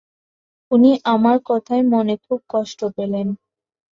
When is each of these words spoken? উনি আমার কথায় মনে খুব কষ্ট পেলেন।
উনি 0.71 0.91
আমার 1.05 1.37
কথায় 1.45 1.83
মনে 1.93 2.15
খুব 2.25 2.39
কষ্ট 2.49 2.79
পেলেন। 2.95 3.27